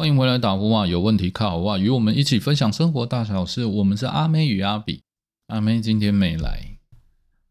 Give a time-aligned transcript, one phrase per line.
[0.00, 0.86] 欢迎回来打呼啊！
[0.86, 1.76] 有问题靠我啊！
[1.76, 3.64] 与我们一起分享生活大小事。
[3.64, 5.02] 我们是阿妹与阿比，
[5.48, 6.78] 阿妹今天没来。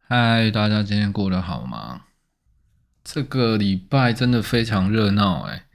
[0.08, 2.04] 嗨，大家今天过得好吗？
[3.04, 5.66] 这个礼拜真的非常热闹哎，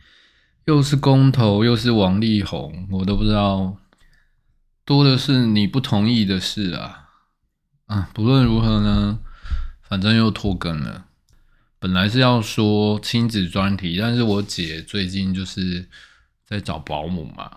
[0.64, 3.76] 又是公投，又是王力宏，我都不知道
[4.86, 7.10] 多的是你不同意的事啊！
[7.84, 9.18] 啊，不论如何呢，
[9.82, 11.04] 反正又拖更了。
[11.78, 15.90] 本来是要说亲子专题，但是我姐最近就是
[16.52, 17.50] 在找保姆嘛，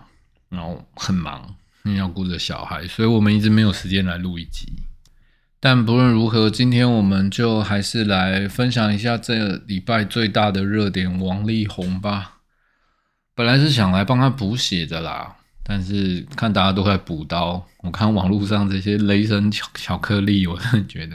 [0.48, 4.72] 然后很忙，因为要顾着小孩，所以我们一直没有时间来录一集。
[5.60, 12.38] 但不论如何，今天我们就还是来分享一下这礼拜最大的热点——王力宏吧。
[13.34, 21.14] 本来是想来帮他补血的啦，但是看大家都在补刀，我看网络上这些雷神巧巧克力，我真的觉得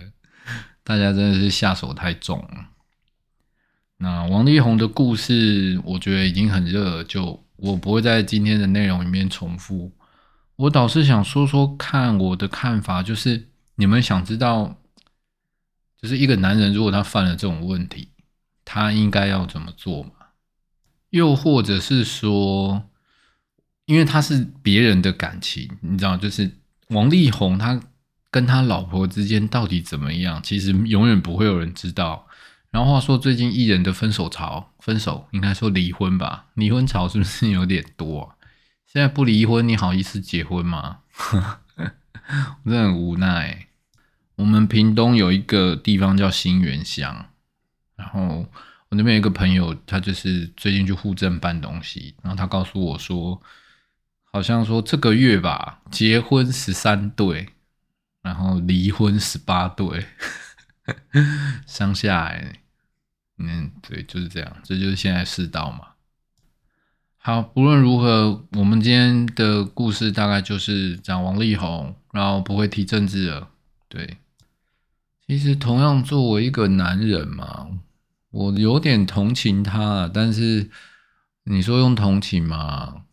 [0.84, 2.68] 大家真的是下手太重了。
[3.98, 9.92] 那王力宏的故事，我觉得已经很热了，就我不会在今天的内容里面重复。
[10.56, 14.76] 我倒是想说说看我的看法，就是你们想知道，
[16.02, 18.10] 就是一个男人如果他犯了这种问题，
[18.66, 20.12] 他应该要怎么做嘛？
[21.12, 22.90] 又或者是说，
[23.86, 26.50] 因为他是别人的感情，你知道，就是
[26.88, 27.80] 王力宏他
[28.32, 32.28] 跟他老婆之间到底怎么样，其实永远不会有人知道。
[32.72, 36.46] 然后话说，最近艺人的分手潮，分手应该说离婚吧？
[36.54, 38.36] 离婚潮是不是有点多？
[38.88, 41.00] 现在不离婚，你好意思结婚吗？
[42.64, 43.68] 我真的很无奈。
[44.36, 47.26] 我们屏东有一个地方叫新源乡，
[47.98, 48.50] 然后
[48.88, 53.42] 我那边有一个朋友，他就是最近去户政办东西，然后他告诉我说，
[54.24, 57.50] 好像说这个月吧，结婚十三对，
[58.22, 60.06] 然后离婚十八对，
[61.68, 62.34] 乡下。
[63.44, 65.88] 嗯，对，就是这样，这就是现在世道嘛。
[67.18, 73.50] 好，不论如何，我们今天的故事大概就是讲王力宏，然后不会提政治了。
[73.88, 74.18] 对，
[75.28, 77.68] 其实同样作为一个男人嘛，
[78.32, 80.70] 我有点同情他，但是
[81.44, 83.04] 你说用同情嘛？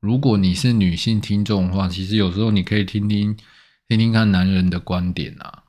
[0.00, 3.36] 如果你是女性听众的话，其实有时候你可以听听
[3.88, 5.63] 听听看男人的观点啊。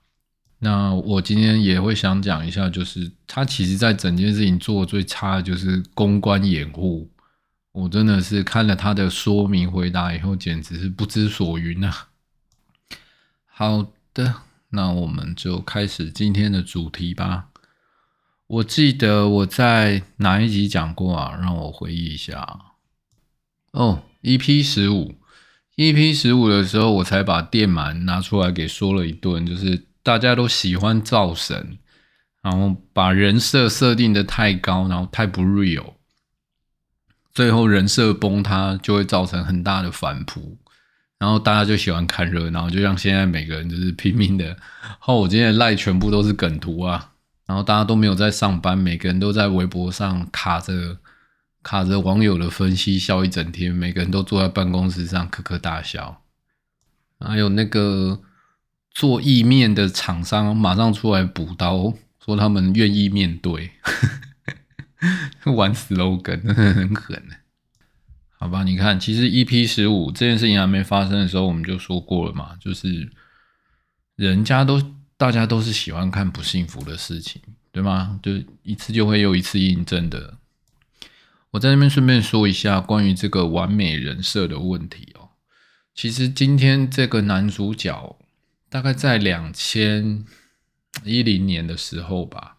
[0.66, 7.08] 那我今天也会想讲一下，就是他其实在整件事情做的最差的就是公关掩护，
[7.72, 12.08] 我真的是看了他的说明回答以后，简直是不知所云啊。
[13.46, 14.38] 好的，
[14.70, 17.50] 那我们就开始今天的主题吧。
[18.48, 21.38] 我记得我在哪一集讲过啊？
[21.40, 22.74] 让我回忆一下。
[23.72, 25.14] 哦，EP 十五
[25.76, 29.86] ，EP 十五的时候，我才把电鳗拿出来给说了一顿，就是。
[30.06, 31.80] 大家都喜欢造神，
[32.44, 35.96] 然后把人设设定的太高，然后太不 real，
[37.34, 40.60] 最后人设崩塌就会造成很大的反扑，
[41.18, 44.56] 然后大家就喜欢看热闹，就像现在每个人就是拼命的，
[45.00, 47.14] 后我今天赖全部都是梗图啊，
[47.48, 51.00] 然后大家都没有在上班，每个人都在微博上卡着
[51.64, 56.22] 卡着网友的分析笑一整天，每个人都坐在办公室上呵呵大笑，
[57.20, 58.22] 还有那个。
[58.96, 63.72] 做意面的厂商马上出来补刀，说他们愿意面对，
[65.54, 67.22] 玩 slogan 很狠。
[68.38, 73.12] 好吧，你看，其实 EP 十五这件事情还没发生的时候，我们就说过了嘛，就是
[74.16, 74.82] 人家都
[75.18, 77.42] 大家都是喜欢看不幸福的事情，
[77.74, 78.18] 对吗？
[78.24, 78.32] 就
[78.64, 80.38] 一次就会又一次印证的。
[81.52, 85.32] 我在那边顺便说一下关于这个完美人设的问题哦。
[85.94, 88.16] 其实今天这个男主角。
[88.76, 90.26] 大概在两千
[91.06, 92.58] 一零年的时候吧，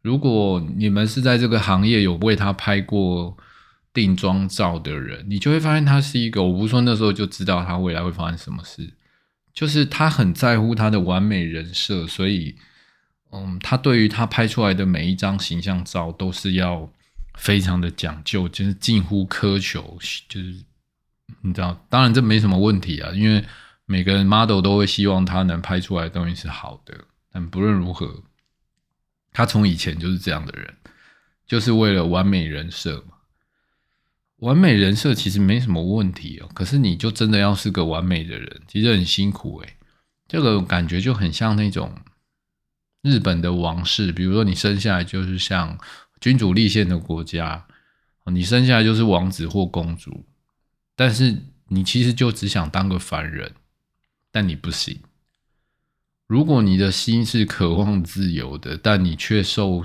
[0.00, 3.36] 如果你们是在这个行业有为他拍过
[3.92, 8.94] 定妆照的人，你就会发现他是一个，我不是说那时候就知道他未来会发生什么事，
[9.52, 12.56] 就是他很在乎他的完美人设，所以，
[13.30, 16.90] 嗯，他对于他拍出来的每一张形象照都是要
[17.34, 19.98] 非常的讲究，就是近乎苛求，
[20.30, 20.64] 就是
[21.42, 23.44] 你知道，当然这没什么问题啊，因为。
[23.90, 28.22] 每个人 model 都会希望他能拍出来的东西是好的，但不论如何，
[29.32, 30.76] 他从以前就是这样的人，
[31.46, 33.14] 就是为了完美人设嘛。
[34.40, 39.76] 完美人设其实没什么问题哦，可是你就真的要是个完美的人，其实很辛苦诶。
[40.28, 41.90] 这个感觉就很像那种
[43.00, 45.78] 日本的王室，比如说你生下来就是像
[46.20, 47.66] 君主立宪的国家，
[48.26, 50.26] 你生下来就是王子或公主，
[50.94, 51.34] 但是
[51.68, 53.54] 你其实就只想当个凡人。
[54.30, 55.00] 但你不行。
[56.26, 59.82] 如果你的心是渴望自由的，但你却受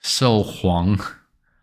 [0.00, 0.98] 受皇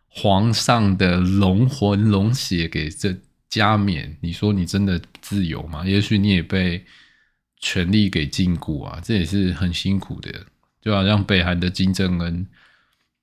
[0.07, 3.15] 皇上的龙魂龙血给这
[3.47, 5.85] 加冕，你说你真的自由吗？
[5.85, 6.83] 也许你也被
[7.59, 10.47] 权力给禁锢啊，这也是很辛苦的。
[10.81, 12.47] 就好像北韩的金正恩，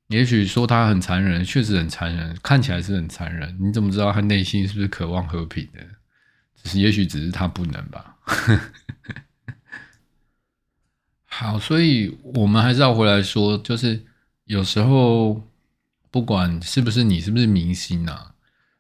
[0.06, 3.56] 也许说他很残忍，确实很残忍，看起来是很残忍。
[3.61, 5.81] 你怎么知道他内心是不是渴望和平的？
[6.62, 8.16] 只是也许只是他不能吧。
[11.25, 14.04] 好，所以我们还是要回来说，就是
[14.44, 15.48] 有时候
[16.10, 18.34] 不管是不是你是不是明星啊，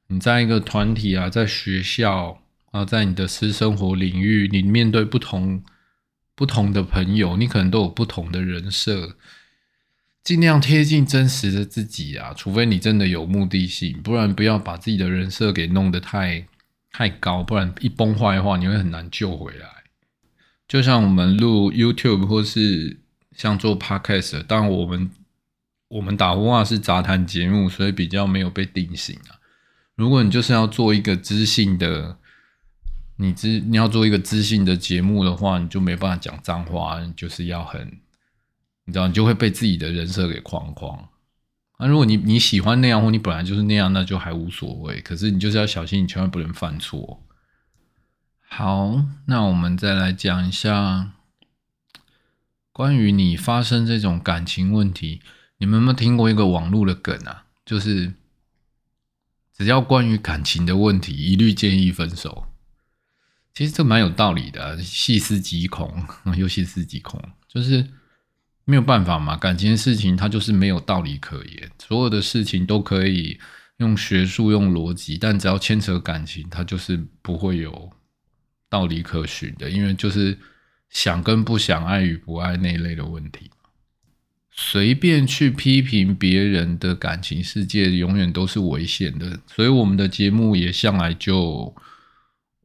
[0.08, 5.62] 你在一个团体啊，在学校啊，在你的私生活领域，你面对不同。
[6.36, 9.18] 不同的朋友，你可能都有不同的人设，
[10.24, 12.32] 尽量贴近真实的自己啊！
[12.32, 16.46] 除非你真的有目的性，不然不要把自己的人设给弄得太
[16.90, 19.66] 太高，不然一崩坏的话，你会很难救回来。
[20.68, 23.00] 就像我们录 YouTube 或是
[23.36, 25.10] 像做 Podcast，当然我们
[25.88, 29.38] 我们打呼话是杂谈节目，所以比较没有被定型啊。
[29.94, 32.16] 如果你就是要做一个知性的。
[33.22, 37.86] 你知你要做一个知性的节目的话，你就没办法讲脏话，就是要很，
[38.86, 41.06] 你知道，你就会被自己的人设给框框。
[41.80, 45.00] 那如果你你喜欢那样，或你本来就是那样，那就还无所谓。
[45.00, 47.22] 可是你就是要小心，你千万不能犯错。
[48.46, 51.12] 好，那我们再来讲一下
[52.72, 55.22] 关于你发生这种感情问题，
[55.58, 57.46] 你们有没有听过一个网络的梗啊？
[57.64, 58.12] 就是
[59.56, 62.48] 只要关于感情的问题，一律建议分手。
[63.54, 66.04] 其实这蛮有道理的，细思极恐，
[66.36, 67.86] 又细思极恐，就是
[68.70, 69.36] 没有办法嘛。
[69.36, 73.38] 感情的事情它就是没有道理可言，所有的事情都可以
[73.78, 77.90] 用学术、用逻辑，但只要牵扯感情，它就是不会有
[78.68, 80.38] 道理可循的，因为就是
[80.88, 83.50] 想跟不想、爱与不爱那一类的问题。
[84.52, 89.40] 随便去批评别人的感情世界，永远都是危险的。
[89.46, 91.74] 所以我们的节目也向来就。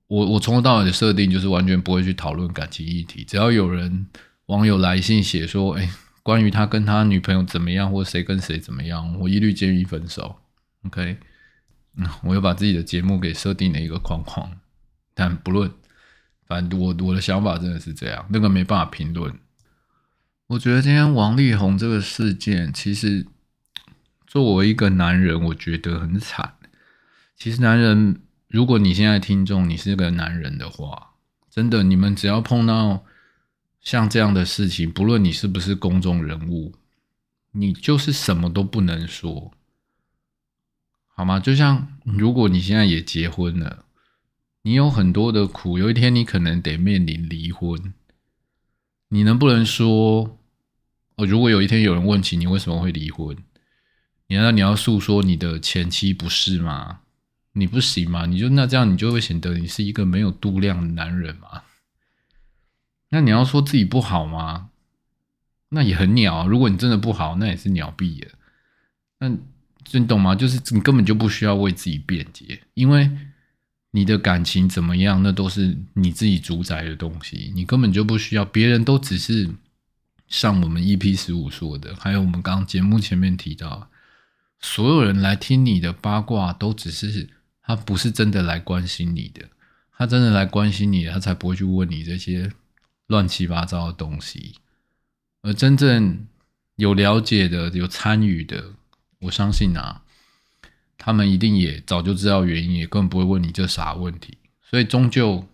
[0.08, 4.06] 我我从头到尾的设定就是完全不会去讨论感情议题，只要有人
[4.48, 5.90] 网友来信写说，哎，
[6.24, 10.38] 关于他跟他女朋友怎么样，或谁跟谁怎么样，我一律建议分手。
[10.86, 11.18] OK，
[11.98, 14.52] 嗯，我又把自己的节目给设定了一个框框，
[15.14, 15.72] 但不论，
[16.48, 19.34] 反正我我的想法真的是这样，那个没办法评论。
[20.48, 23.26] 我觉得今天王力宏这个事件，其实
[24.28, 26.56] 作为一个男人，我觉得很惨。
[27.36, 28.22] 其实男人。
[28.48, 31.16] 如果你现在听众你是个男人的话，
[31.50, 33.04] 真的，你们只要碰到
[33.86, 36.74] 像这样的事情，不论你是不是公众人物，
[37.52, 39.54] 你就是什么都不能说，
[41.06, 41.40] 好吗？
[41.40, 43.86] 就像如果你现在也结婚了，
[44.64, 47.94] 你有很多的苦，有一天你可能得面临离婚，
[49.10, 50.40] 你能不能说？
[51.18, 53.38] 哦，如果有一天有人问起你为什么会离婚，
[54.28, 57.02] 你难道你要诉说你的前妻不是吗？
[57.54, 58.26] 你不行吗？
[58.26, 61.62] 你就那这样，你就会显得你是一个没有度量的男人嘛？
[63.16, 64.72] 那你要说自己不好吗？
[65.70, 66.46] 那也很鸟。
[66.50, 68.32] 如果你真的不好，那也是鸟毙了。
[69.20, 69.30] 那
[69.98, 70.36] 你懂吗？
[70.36, 73.10] 就是你根本就不需要为自己辩解，因为
[73.92, 78.44] 你的感情怎么样，那都是你自己主宰的东西，你根本就不需要。
[78.44, 79.50] 别人都只是
[80.28, 83.90] 像我们 EP 十五说的，还有我们刚节目前面提到，
[84.60, 87.30] 所有人来听你的八卦，都只是。
[87.62, 89.46] 他不是真的来关心你的，
[89.98, 92.52] 他真的来关心你，他才不会去问你这些
[93.08, 94.56] 乱七八糟的东西。
[95.42, 96.28] 而真正
[96.76, 98.74] 有了解的、有参与的，
[99.20, 100.04] 我相信啊，
[100.98, 104.38] 他们一定也早就知道原因，也根本不会问你这啥问题。
[104.62, 105.48] 所以，终究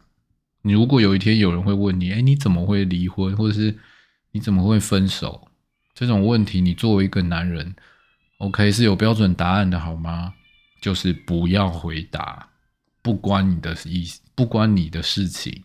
[0.62, 3.78] 你如果有一天有人会问你，哎，你怎么会离婚，或者是
[4.32, 5.50] 你怎么会分手？
[5.94, 7.76] 这种问题，你作为一个男人
[8.38, 10.34] ，OK 是有标准答案的，好吗？
[10.82, 12.48] 就是不要回答，
[13.02, 15.62] 不关你的意，不关你的事情。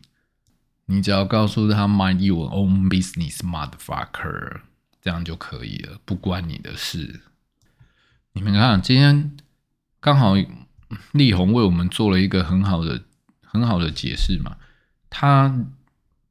[0.86, 4.60] 你只要告诉他 “mind your own business, motherfucker”，
[5.02, 7.20] 这样就可以了，不关你的事。
[8.32, 9.36] 你们看，今天
[10.00, 10.34] 刚好
[11.12, 13.02] 力宏为我们做了一个很好的、
[13.42, 14.56] 很好的解释嘛。
[15.10, 15.64] 他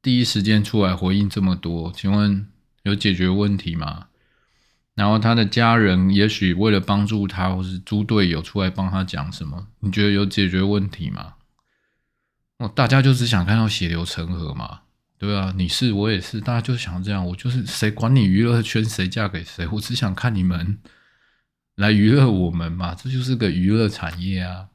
[0.00, 2.48] 第一时间出来回应这么多，请问
[2.84, 4.06] 有解决问题吗？
[4.94, 9.66] 然后他的家人也许为了帮助他，或是猪队友出来帮他讲什么？
[9.80, 11.34] 你觉得有解决问题吗？
[12.58, 14.80] 哦，大家就只想看到血流成河嘛，
[15.18, 17.26] 对啊，你是我也是，大家就想这样。
[17.26, 20.78] 我就是谁管你娱乐圈谁嫁给谁，我只想看你们
[21.74, 24.68] 来娱乐我们嘛，这就是个娱乐产业啊。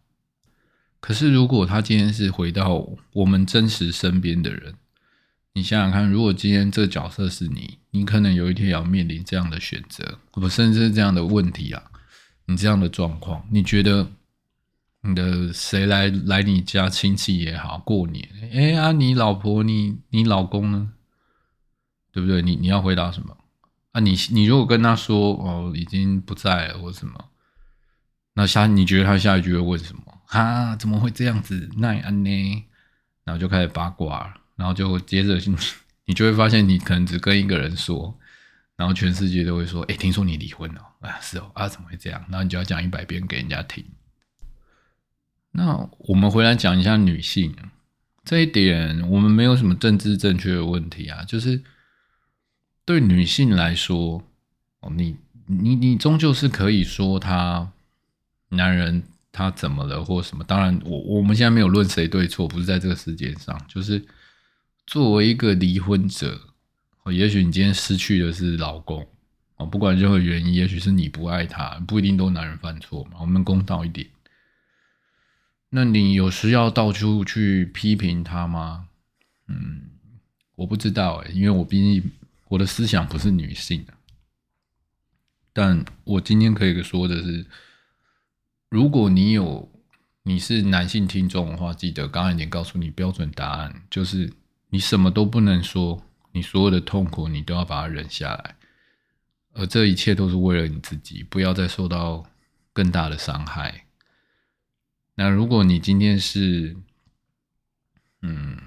[1.00, 4.76] 可是如果他今天是回到我们真实身边的人。
[5.54, 11.84] 你想想看，如果今天这个角色是你，你可能有一天要面临这样的选择，不，甚至是这样的问题啊。
[12.46, 14.10] 你这样的状况，你觉得
[15.04, 20.92] 你的谁来来你家亲戚也好，过年，哎啊，你老婆你你老公呢？
[22.12, 22.42] 对不对？
[22.42, 23.36] 你你要回答什么？
[23.94, 27.30] 啊，你你如果跟他说哦已经不在了或什么，
[28.36, 30.04] 那下你觉得他下一句会问什么？
[30.26, 31.70] 哈，怎么会这样子？
[31.78, 32.66] 那安呢？
[33.24, 35.58] 然后就开始八卦，然后就接着你
[36.06, 38.18] 你就会发现，你可能只跟一个人说，
[38.76, 40.82] 然后全世界都会说，哎，听说你离婚了？
[41.00, 42.24] 啊，是哦，啊，怎么会这样？
[42.30, 43.84] 然后你就要讲一百遍给人家听。
[45.52, 47.56] 那我们回来讲一下女性
[48.24, 51.62] 这一点，我们没有什么政治正确的问题啊，就是。
[52.84, 54.22] 对女性来说，
[54.80, 55.16] 哦，你
[55.46, 57.72] 你你终究是可以说他
[58.50, 60.44] 男人他怎么了或什么。
[60.44, 63.58] 当然，我我们现在没有论谁对错，不是在这个世界上。
[63.68, 64.04] 就是
[64.88, 66.42] 作为一个离婚者，
[67.04, 69.08] 哦，也许你今天失去的是老公，
[69.58, 73.20] 哦，不管任何原因，也许是你不爱他，不一定都男人犯错嘛。
[73.22, 74.06] 我们公道一点，
[75.72, 78.88] 那你有时要到处去批评他吗？
[79.48, 79.90] 嗯，
[80.56, 82.12] 我不知道哎，因为我毕竟。
[82.52, 83.94] 我的思想不是女性的，
[85.54, 87.46] 但我今天可以说的是，
[88.68, 89.72] 如果你有
[90.24, 94.34] 你是男性听众的话，记得刚刚已经告诉你标准答案，就是
[94.70, 98.58] 你什么都不能说，你所有的痛苦你都要把它忍下来，
[99.54, 102.26] 而这一切都是为了你自己，不要再受到
[102.74, 103.86] 更大的伤害。
[105.16, 106.76] 那如果你今天是
[108.22, 108.58] 嗯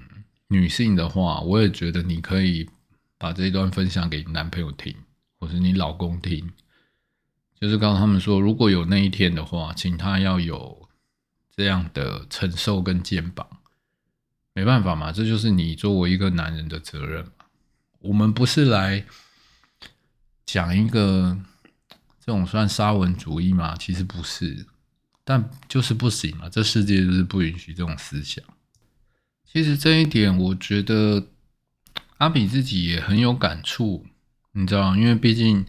[0.48, 2.68] 女性的话，我也觉得你可以。
[3.16, 4.94] 把这一段分享给男朋友听，
[5.38, 6.52] 或是你老公听，
[7.58, 10.86] 就是告诉他们说，如果有那一天的话，请他要有
[11.56, 13.46] 这样的承受跟肩膀。
[14.52, 17.46] 没办法嘛，这就是你作为一个男人的责任嘛。
[18.00, 19.06] 我们不是来
[20.44, 21.38] 讲一个
[22.20, 23.74] 这种算沙文主义嘛？
[23.76, 24.66] 其实不是，
[25.24, 26.48] 但就是不行嘛。
[26.48, 28.44] 这世界就是不允许这种思想。
[29.44, 31.28] 其实这一点，我觉得。
[32.18, 34.06] 阿比自己也很有感触，
[34.52, 35.66] 你知道因为毕竟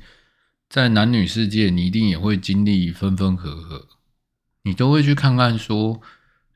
[0.70, 3.88] 在男女世界，你一定也会经历分分合合，
[4.62, 6.00] 你都会去看看说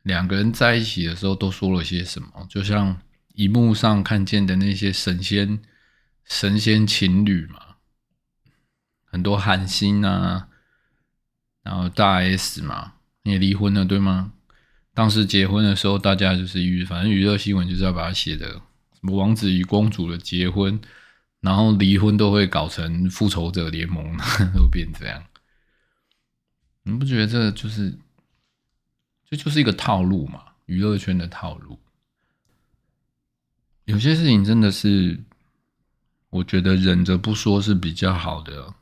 [0.03, 2.29] 两个人在一起的时候都说了些什么。
[2.47, 3.01] 就像
[3.33, 5.59] 荧幕上看见的那些神仙
[6.23, 7.59] 神仙情侣嘛，
[9.05, 10.48] 很多寒心啊，
[11.69, 14.33] 然后大 S 嘛也离婚了，对吗？
[14.95, 18.47] 当时结婚的时候，大家就是娱，反正娱乐新闻就是要把它写的。
[18.49, 20.81] 什么王子与公主的结婚，
[21.41, 24.17] 然后离婚都会搞成复仇者联盟，
[24.55, 25.23] 都变这样。
[26.81, 27.95] 你不觉得这就是，
[29.29, 30.41] 这就是一个套路嘛？
[30.65, 31.77] 娱乐圈的套路。
[33.85, 35.19] 有些事情真的是，
[36.31, 38.73] 我觉得忍着不说是比较好的。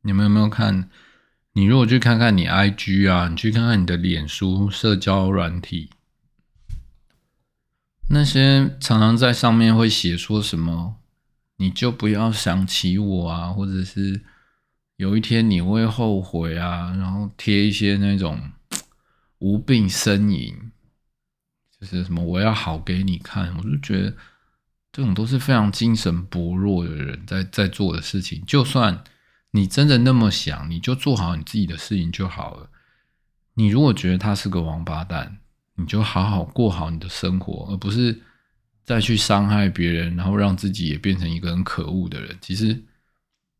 [0.00, 0.90] 你们有没有看？
[1.56, 5.88] 你如果去看看你 IG 啊，你去看看你的脸书社交软体。
[8.10, 10.96] 那些常常在上面会写说什么，
[11.56, 14.20] 你就不要想起我啊，或者是
[14.96, 18.38] 有一天你会后悔啊，然后贴一些那种
[19.38, 20.54] 无病呻吟，
[21.80, 24.14] 就是什么我要好给你看，我就觉得
[24.92, 28.44] 这种都是非常精神薄弱的人在在做的事情。
[28.46, 29.02] 就算
[29.56, 32.70] 你真的那么想，你就做好你自己的事情就好了。
[33.54, 35.38] 你如果觉得他是个王八蛋。
[35.78, 38.22] 你就好好过好你的生活，而不是
[38.82, 42.34] 再去伤害别人，然后让自己也变成一个很可恶的人。
[42.40, 42.82] 其实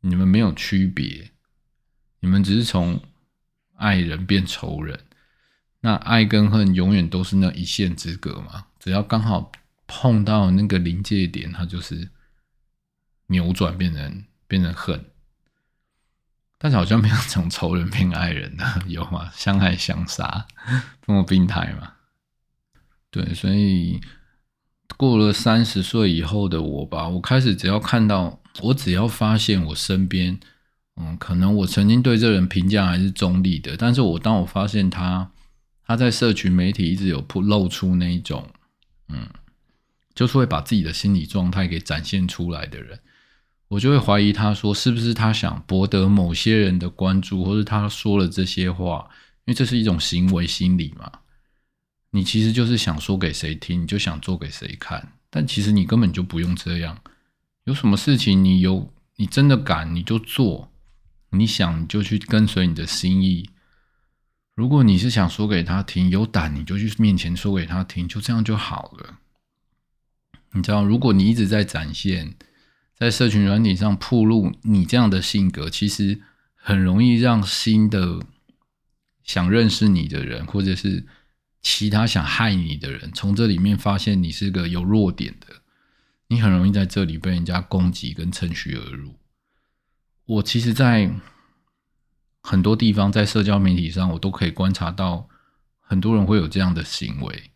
[0.01, 1.31] 你们没有区别，
[2.21, 2.99] 你们只是从
[3.77, 4.99] 爱人变仇人。
[5.81, 8.69] 那爱跟恨永远都是那一线之隔嘛？
[8.81, 9.53] 只要刚好
[9.87, 12.09] 碰到那个临界点，它就是
[13.27, 15.05] 扭转，变成变成恨。
[16.67, 19.31] 但是好像没有从仇人变爱人的， 有吗？
[19.33, 20.49] 相爱相杀，
[21.07, 21.93] 这么病态吗？
[23.09, 24.01] 对，所以
[24.97, 30.41] 过了三十岁以后的我吧，我开始只要看到我，只要发现我身边，
[30.97, 35.31] 嗯，可能我曾经对这人评价还是中立的，但是我当我发现他
[35.87, 38.45] 他在社群媒体一直有露露出那一种，
[39.09, 39.29] 嗯，
[40.17, 42.99] 就是会把自己的心理状态给展现出来的人，
[43.69, 49.09] 我就会怀疑他说是不是他想博得某些人的关注，或者他说了这些话，
[49.45, 51.11] 因为这是一种行为心理嘛。
[52.11, 56.97] 你其实就是想说给谁听，你就想做给谁看，但其实你根本就不用这样。
[57.65, 60.71] 有什么事情你有，你真的敢你就做，
[61.31, 63.51] 你想你就去跟随你的心意。
[64.55, 69.19] 如果你是想说给他听，有胆你就去面前说给他听，就这样就好了。
[70.53, 72.37] 你知道，如果你一直在展现，
[72.99, 76.23] 在社群软体上铺露你这样的性格，其实
[76.55, 78.21] 很容易让新的
[79.23, 81.07] 想认识你的人，或者是
[81.61, 85.63] 其他想害你的人，从这里面发现你是个有弱点的，
[86.29, 89.17] 你很容易在这里被人家攻击跟趁虚而入。
[90.25, 91.13] 我其实，在
[92.41, 95.29] 很多地方，在社交媒体上，我都可以观察到
[95.81, 97.51] 很多人会有这样的行为。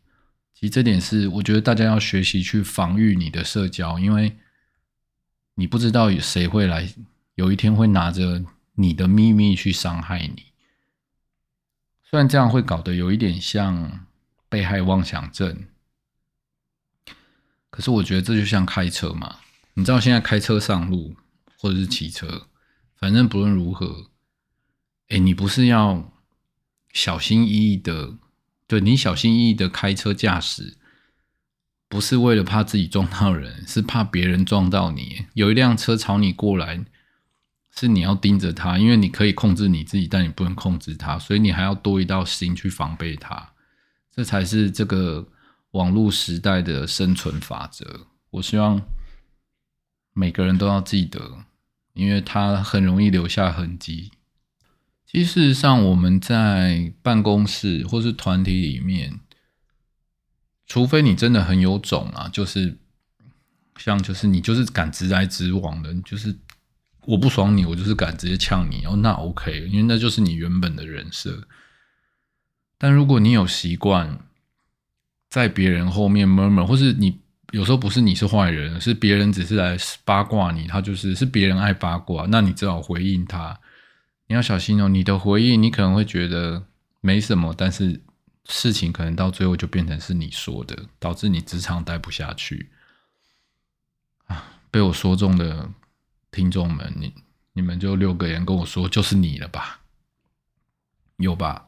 [0.55, 4.37] 其实这点是我觉得大家要学习去防御你的社交，因为
[5.55, 6.93] 你不知道有谁会来，
[7.35, 10.47] 有一天会拿着你的秘密去伤害你。
[12.03, 14.07] 虽然这样会搞得有一点像
[14.49, 15.67] 被害妄想症，
[17.71, 19.41] 可是我觉得这就像开车嘛，
[19.75, 21.15] 你知道现在开车上路
[21.59, 22.49] 或者是骑车，
[22.97, 24.11] 反正不论如何，
[25.09, 26.13] 哎，你不是要
[26.93, 28.17] 小心翼翼的。
[28.67, 30.79] 对你小心翼翼的开车驾驶，
[31.91, 35.27] 不是为了怕自己撞到人， 是怕别人撞到你。
[35.35, 36.85] 有一辆车朝你过来，
[37.77, 43.53] 是你要盯着它，因为你可以控制你自己，但你不能控制它，所以你还要多一道心去防备它。
[44.15, 45.27] 这才是这个
[45.73, 48.07] 网络时代的生存法则。
[48.31, 48.81] 我希望
[50.13, 51.45] 每个人都要记得，
[51.95, 54.13] 因为它很容易留下痕迹。
[55.05, 59.19] 其实，事实上，我们在办公室或是团体里面，
[60.71, 62.79] 除非你真的很有种啊，就是
[63.77, 66.33] 像就是你就是敢直来直往的，就是
[67.07, 71.49] 我不爽你，我就是敢直接呛你，哦，那 OK，因为那就是你原本的人设。
[72.79, 74.21] 但如果你有习惯
[75.29, 77.19] 在别人后面 murmur，或是你
[77.51, 83.59] 有时候不是你是坏人，是别人只是来八卦你，他就是是别人爱八卦，那你只好回应他。
[84.29, 84.89] 你要小心哦！
[84.89, 86.63] 你的回应，你可能会觉得
[87.01, 88.01] 没什么，但是
[88.45, 92.71] 事情可能到最后就变成是你说的，导致你职场待不下去
[94.27, 94.55] 啊！
[94.71, 95.69] 被我说中的
[96.31, 97.15] 听众们，你
[97.53, 99.81] 你们就六个人跟我说，就是你了吧？
[101.17, 101.67] 有吧？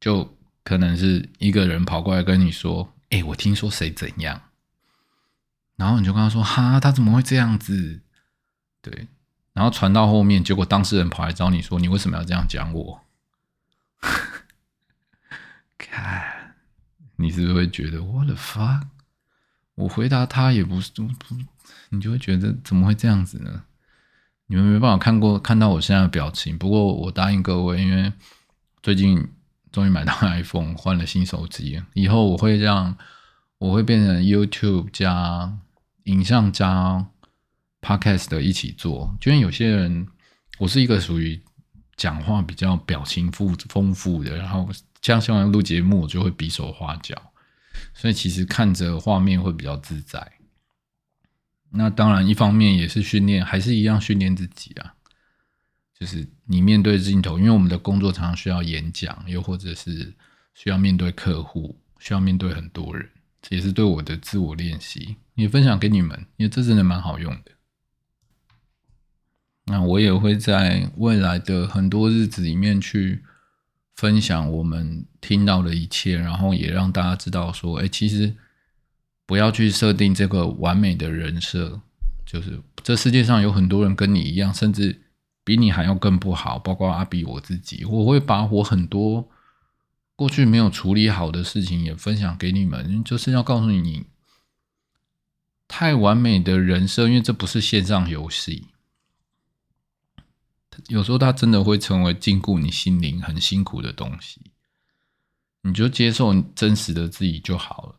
[0.00, 4.40] 就可能是一个人跑过来跟你说：“哎，我听说谁怎样。”
[5.76, 8.00] 然后你就跟他说：“哈，他怎么会这样子？”
[8.80, 9.08] 对。
[9.52, 13.00] 然后传到后面，结果当事人跑来找你说：“你为什么要这样讲我？”
[15.78, 16.54] 看，
[17.16, 18.82] 你是不是会觉得 “What the fuck？”
[19.74, 21.08] 我回答他也不是不，
[21.90, 23.64] 你就会觉得怎么会这样子呢？
[24.46, 26.56] 你们没办法看过看到我现在的表情。
[26.56, 28.12] 不过我答应各位，因为
[28.82, 29.28] 最近
[29.72, 32.96] 终于买到 iPhone，换了新手机，以后我会让
[33.58, 35.58] 我会变成 YouTube 加
[36.04, 37.06] 影像加。
[37.82, 40.08] Podcast 的一起做，就因为有些人，
[40.58, 41.40] 我是一个属于
[41.96, 44.68] 讲话比较表情富丰富的，然后
[45.06, 47.32] 像像录节目，我就会比手画脚，
[47.94, 50.32] 所以其实看着画面会比较自在。
[51.70, 54.94] 那当然，一方面也是训练，还是一样训练自己啊。
[55.96, 60.12] 就是你面对镜头，因为我们的工作常常需要演讲，又或者是
[60.54, 63.08] 需要面对客户，需要面对很多人，
[63.40, 67.52] 这也是对我的自我练习，也分享给你们，因为这真的蛮好用的。
[69.66, 73.22] 那我也会在未来的很多日子里面去
[73.96, 78.34] 分享我们听到的一切，然后也让大家知道说，哎，其实
[79.24, 81.80] 不要去设定这个完美的人设，
[82.26, 85.00] 就是这世界上有很多人跟你一样，甚至
[85.42, 89.28] 比你还要更不好，包括阿比我自己，我会把我很多
[90.14, 94.04] 过去没有处理好的事情也分享给你们，就是要告诉你，
[95.66, 98.66] 太完美的人设，因为这不是线上游戏。
[100.88, 104.40] 有时候它真的会成为禁锢你心灵很辛苦的东西，
[105.62, 107.96] 你就接受真实的自己就好了。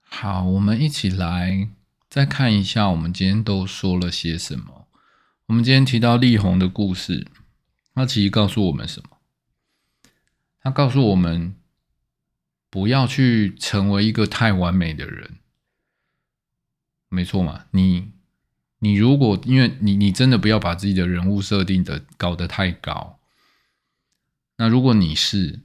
[0.00, 1.68] 好，我们一起来
[2.08, 4.88] 再看一下，我们今天都说了些什么。
[5.46, 7.26] 我们今天提到力宏的故事，
[7.94, 9.18] 那其实告诉我们什么？
[10.60, 11.54] 他告诉我们
[12.70, 15.38] 不要去成为一个太完美的人，
[17.08, 17.66] 没错嘛？
[17.70, 18.15] 你。
[18.78, 23.18] 你如果因为你你真的不要把自己的人物设定的搞得太高，
[24.58, 25.60] 那如果你是，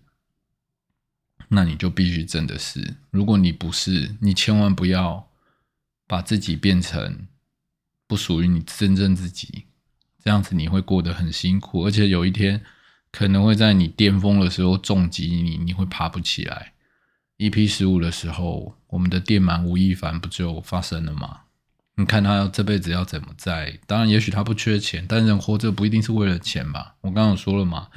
[1.49, 5.29] 那你就必须真的是；如果你不是，你千万不要
[6.07, 7.27] 把自己变成
[8.07, 9.65] 不属于你真正自己，
[10.23, 12.63] 这样子你会过得很辛苦，而且有一天
[13.11, 16.73] 可能会在你巅峰的时候重击你，你会爬不起来。
[17.37, 21.41] EP 十五的时候，我们的电满吴亦凡不就发生了吗？
[21.95, 23.79] 你看他要这辈子要怎么在？
[23.85, 26.95] 当然，也许他不缺钱，但人活着不一定是为了钱吧？
[27.01, 27.89] 我刚刚说了嘛，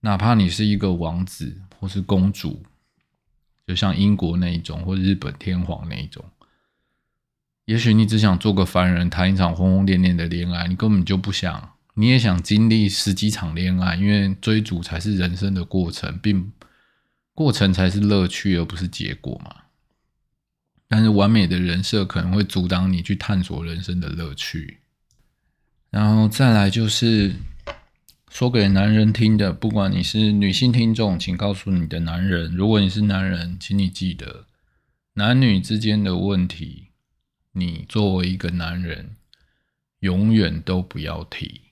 [0.00, 2.62] 哪怕你是一个王子或是公主，
[3.66, 6.24] 就像英国那一种，或日本天皇那一种，
[7.64, 16.52] 也许你只想做个凡人，谈一场轰轰烈烈的恋爱，你根本就不想你也想经历十几场恋爱，因为追逐才是人生的过程，并
[17.34, 19.56] 过程才是乐趣，而不是结果嘛。
[20.88, 24.78] 但是完美的人设可能会阻挡你去探索人生的乐趣。
[25.90, 27.34] 然后再来就是
[28.30, 34.46] 说给男人听的，不管你是女性听众，请告诉你的男人；如果你是男人，请你记得，
[35.14, 36.88] 男女之间的问题，
[37.52, 39.16] 你作为一个男人，
[40.00, 41.62] 永远都不要提。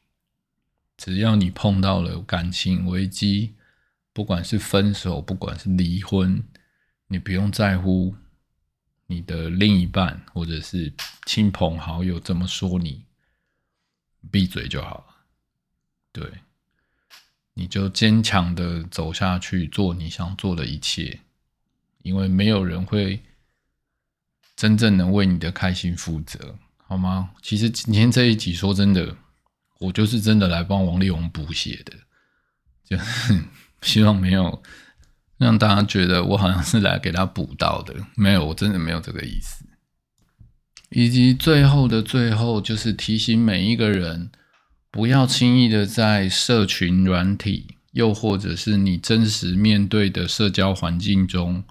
[0.96, 3.54] 只要你碰到了感情危机，
[4.12, 6.42] 不管是分手，不管是离婚，
[7.08, 8.14] 你不用在乎。
[9.06, 10.92] 你的另一半或者是
[11.24, 13.04] 亲朋好友怎么说你，
[14.30, 15.04] 闭嘴就好了。
[16.12, 16.28] 对，
[17.54, 21.20] 你就坚强的走下去，做你想做的一切，
[22.02, 23.22] 因为没有人会
[24.56, 27.30] 真正能为你的开心负责，好吗？
[27.42, 29.16] 其实今天这一集说真的，
[29.78, 31.92] 我就是真的来帮王力宏补血的，
[32.82, 32.96] 就
[33.82, 34.62] 希望没有。
[35.38, 39.64] 让大家觉得我好像是来给他补刀的，没有，我真的没有这个意思。
[40.90, 44.30] 以及最后的最后，就是提醒每一个人，
[44.90, 51.64] 不要轻易的在社群软体，又或者是你真实面对的社交环境中，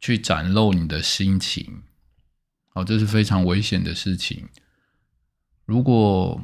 [0.00, 1.82] 去展露你的心情。
[2.74, 4.48] 好，这是非常危险的事情。
[5.64, 6.42] 如果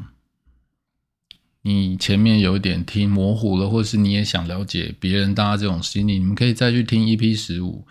[1.68, 7.84] 你前面有点听模糊了，或是你也想了解别人大家这种心理，你们可以再去听 EP 十五。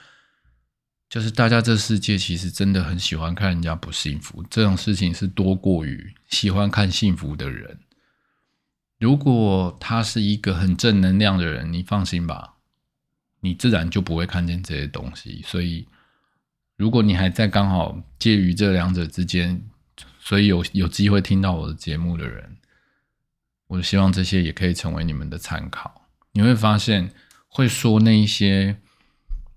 [1.09, 7.77] 就是大家这世界其实真的很喜欢看人家不幸福，这种事情是多过于喜欢看幸福的人。
[8.97, 12.53] 如果他是一个很正能量的人，你放心吧，
[13.41, 15.41] 你自然就不会看见这些东西。
[15.45, 15.85] 所以，
[16.77, 19.61] 如果你还在刚好介于这两者之间，
[20.17, 22.55] 所以有有机会听到我的节目的人。
[23.75, 26.09] 我希望这些也可以成为你们的参考。
[26.31, 27.13] 你会发现，
[27.47, 28.77] 会说那些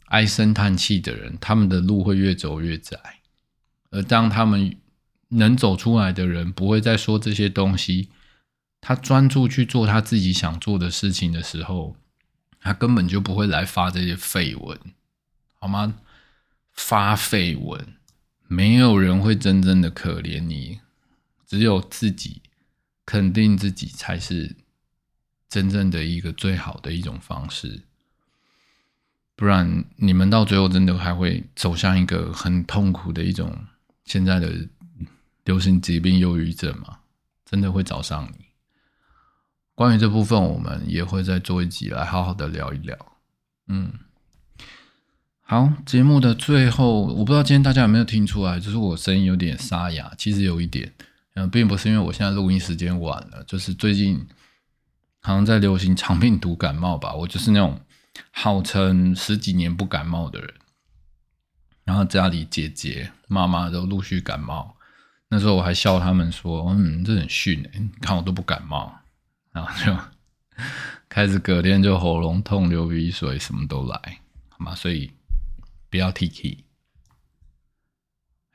[0.06, 2.96] 唉声叹气的人，他们的路会越走越窄；
[3.90, 4.76] 而当他们
[5.28, 8.08] 能走出来的人，不会再说这些东西。
[8.80, 11.96] 他专注去做他自己想做的事情的时候，
[12.60, 14.78] 他根本就不会来发这些绯闻，
[15.58, 15.96] 好吗？
[16.72, 17.94] 发绯闻，
[18.46, 20.80] 没有人会真正的可怜你，
[21.44, 22.42] 只有自己。
[23.08, 24.54] 肯定自己才是
[25.48, 27.84] 真正的一个最好的一种方式，
[29.34, 33.64] 不然你们到最后真的还会走向一个很痛苦的一种
[34.04, 34.52] 现在的
[35.44, 36.98] 流行疾病——忧郁症嘛？
[37.46, 38.44] 真的会找上你。
[39.74, 42.94] 关于这部分，我们也会再做一集来好好的聊一聊。
[43.68, 43.90] 嗯，
[45.40, 50.92] 好，节目的最后，我不知道今天大家有没有听出来，就是我声音有点沙哑，其实有一点。
[51.38, 54.26] 嗯，并不是因为我现在录音时间晚了，就是最近
[55.20, 57.14] 好像在流行长病毒感冒吧。
[57.14, 57.80] 我就是那种
[58.32, 60.52] 号称十几年不感冒的人，
[61.84, 64.74] 然后家里姐姐、妈妈都陆续感冒，
[65.28, 68.92] 那时候我还笑他们说：“嗯，这很逊哎，你看我都不感冒。”
[69.54, 69.96] 然后就
[71.08, 74.74] 开始隔天就喉咙痛、流鼻水，什么都来，好吗？
[74.74, 75.12] 所以
[75.88, 76.64] 不要 T K。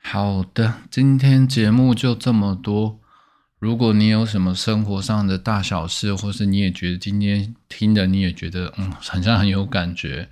[0.06, 3.00] 好的，今天节目就这么多。
[3.58, 10.28] 如果你有什么生活上的大小事，或是你也觉得今天听的你也觉得嗯，好像很有感觉，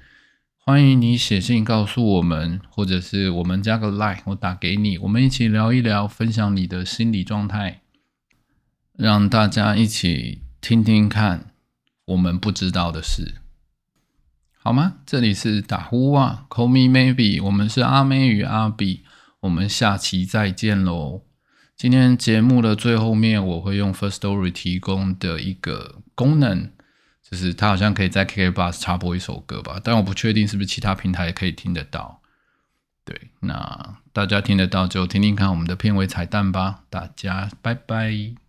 [0.58, 7.80] 欢迎你写信告诉我们，或者是我们加个 line，我打给你，我们一起聊一聊，分享你的心理状态，
[8.92, 11.52] 让大家一起听听看
[12.04, 13.37] 我们不知道的事，
[14.58, 14.98] 好吗？
[15.06, 19.00] 这里是打呼啊，Call me maybe，我们是阿妹与阿比。
[19.42, 21.22] 我们下期再见喽！
[21.76, 26.70] 今天节目的最后面，我会用 First Story 提供的一个功能，
[27.28, 32.22] 就是它好像可以在 KK Bus 插播一首歌吧，但我不确定是不是其他平台也可以听得到。
[33.05, 36.85] 对，那大家听得到就听听看我们的片尾彩蛋吧！
[36.88, 38.41] 大家拜拜。